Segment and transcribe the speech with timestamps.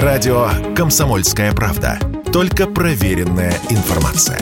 [0.00, 1.98] Радио «Комсомольская правда».
[2.32, 4.38] Только проверенная информация.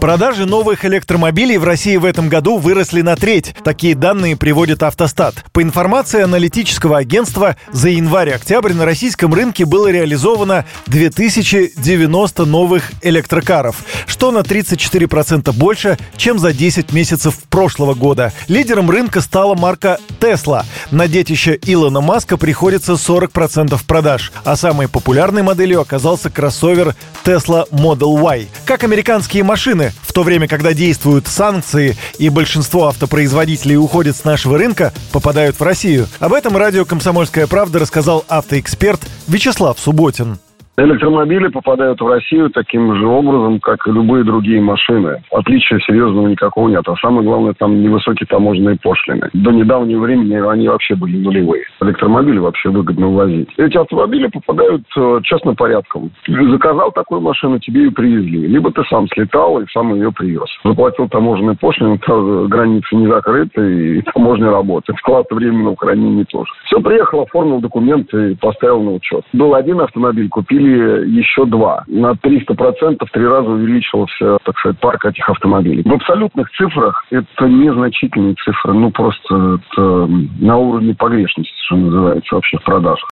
[0.00, 3.52] Продажи новых электромобилей в России в этом году выросли на треть.
[3.64, 5.44] Такие данные приводит Автостат.
[5.52, 14.30] По информации аналитического агентства, за январь-октябрь на российском рынке было реализовано 2090 новых электрокаров, что
[14.30, 18.32] на 34% больше, чем за 10 месяцев прошлого года.
[18.46, 20.64] Лидером рынка стала марка Tesla.
[20.90, 28.18] На детище Илона Маска приходится 40% продаж, а самой популярной моделью оказался кроссовер Tesla Model
[28.22, 28.48] Y.
[28.64, 34.56] Как американские машины, в то время, когда действуют санкции и большинство автопроизводителей уходят с нашего
[34.56, 36.08] рынка, попадают в Россию.
[36.20, 40.38] Об этом радио «Комсомольская правда» рассказал автоэксперт Вячеслав Субботин.
[40.78, 45.20] Электромобили попадают в Россию таким же образом, как и любые другие машины.
[45.32, 46.84] Отличия серьезного никакого нет.
[46.86, 49.28] А самое главное, там невысокие таможенные пошлины.
[49.32, 51.64] До недавнего времени они вообще были нулевые.
[51.80, 53.48] Электромобили вообще выгодно увозить.
[53.56, 56.12] Эти автомобили попадают э, честно порядком.
[56.28, 58.46] Заказал такую машину, тебе ее привезли.
[58.46, 60.46] Либо ты сам слетал и сам ее привез.
[60.62, 61.98] Заплатил таможенные пошлины,
[62.46, 64.96] границы не закрыты, и таможня работает.
[65.00, 66.52] Вклад временного хранения тоже.
[66.66, 69.24] Все, приехал, оформил документы и поставил на учет.
[69.32, 71.84] Был один автомобиль, купили еще два.
[71.86, 75.82] На 300% в три раза увеличился, так сказать, парк этих автомобилей.
[75.84, 78.72] В абсолютных цифрах это незначительные цифры.
[78.72, 80.06] Ну, просто это
[80.40, 83.08] на уровне погрешности, что называется, вообще в продажах.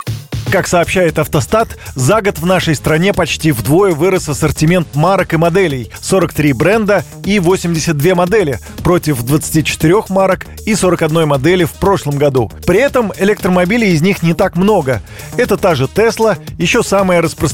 [0.50, 5.90] Как сообщает Автостат, за год в нашей стране почти вдвое вырос ассортимент марок и моделей.
[6.00, 12.50] 43 бренда и 82 модели против 24 марок и 41 модели в прошлом году.
[12.64, 15.02] При этом электромобилей из них не так много.
[15.36, 17.45] Это та же Tesla, еще самая распространенная,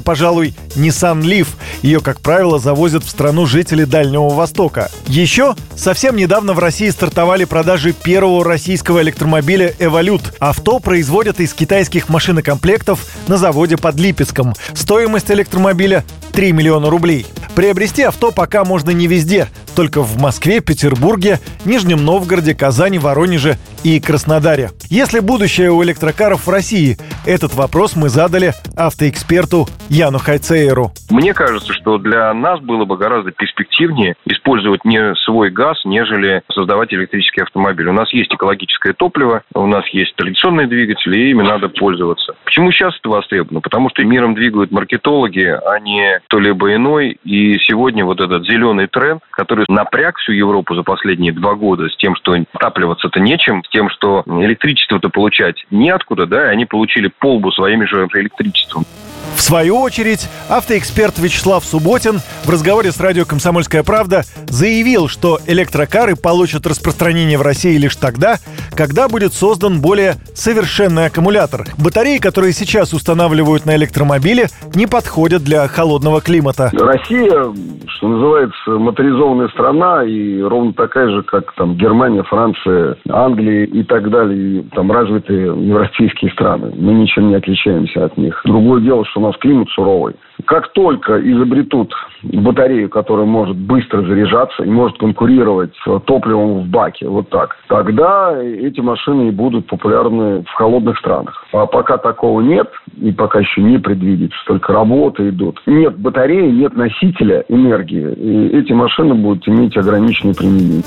[0.00, 1.48] пожалуй, Nissan Leaf.
[1.82, 4.90] Ее, как правило, завозят в страну жители Дальнего Востока.
[5.06, 10.34] Еще совсем недавно в России стартовали продажи первого российского электромобиля Evolute.
[10.38, 14.54] Авто производят из китайских машин шинокомплектов на заводе под Липецком.
[14.74, 17.26] Стоимость электромобиля 3 миллиона рублей.
[17.54, 24.00] Приобрести авто пока можно не везде, только в Москве, Петербурге, Нижнем Новгороде, Казани, Воронеже и
[24.00, 24.70] Краснодаре.
[24.90, 26.96] Если будущее у электрокаров в России?
[27.24, 30.90] Этот вопрос мы задали автоэксперту Яну Хайцейеру.
[31.10, 36.92] Мне кажется, что для нас было бы гораздо перспективнее использовать не свой газ, нежели создавать
[36.92, 37.86] электрический автомобиль.
[37.86, 42.34] У нас есть экологическое топливо, у нас есть традиционные двигатели, и ими надо пользоваться.
[42.44, 43.60] Почему сейчас это востребовано?
[43.60, 47.18] Потому что миром двигают маркетологи, а не кто-либо иной.
[47.22, 51.96] И сегодня вот этот зеленый тренд, который напряг всю Европу за последние два года с
[51.96, 57.52] тем, что отапливаться-то нечем, с тем, что электричество-то получать неоткуда, да, и они получили полбу
[57.52, 58.84] своими же электричеством.
[59.34, 66.16] В свою очередь, автоэксперт Вячеслав Субботин в разговоре с радио «Комсомольская правда» заявил, что электрокары
[66.16, 68.38] получат распространение в России лишь тогда,
[68.74, 71.66] когда будет создан более совершенный аккумулятор.
[71.78, 76.70] Батареи, которые сейчас устанавливают на электромобиле, не подходят для холодного климата.
[76.72, 77.54] Россия,
[77.86, 84.08] что называется, моторизованная страна и ровно такая же, как там Германия, Франция, Англия и так
[84.08, 86.72] далее, и, там развитые европейские страны.
[86.76, 88.40] Мы ничем не отличаемся от них.
[88.44, 90.14] Другое дело, что у нас климат суровый.
[90.44, 97.08] Как только изобретут батарею, которая может быстро заряжаться и может конкурировать с топливом в баке,
[97.08, 101.44] вот так, тогда эти машины и будут популярны в холодных странах.
[101.52, 102.68] А пока такого нет,
[103.00, 105.60] и пока еще не предвидится, только работы идут.
[105.66, 110.82] Нет батареи, нет носителя энергии, и эти машины будут иметь ограниченное применение.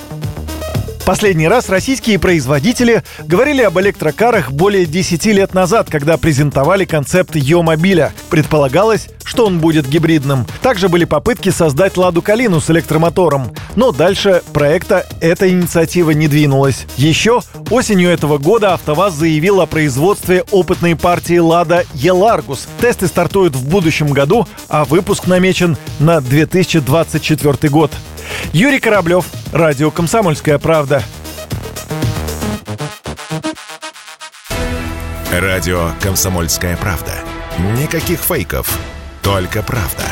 [1.11, 8.13] Последний раз российские производители говорили об электрокарах более 10 лет назад, когда презентовали концепт Йо-мобиля.
[8.29, 10.47] Предполагалось, что он будет гибридным.
[10.61, 13.51] Также были попытки создать «Ладу Калину» с электромотором.
[13.75, 16.85] Но дальше проекта эта инициатива не двинулась.
[16.95, 22.69] Еще осенью этого года АвтоВАЗ заявил о производстве опытной партии «Лада Еларгус».
[22.79, 27.91] Тесты стартуют в будущем году, а выпуск намечен на 2024 год.
[28.53, 31.03] Юрий Кораблев, Радио «Комсомольская правда».
[35.31, 37.13] Радио «Комсомольская правда».
[37.77, 38.69] Никаких фейков,
[39.21, 40.03] только правда.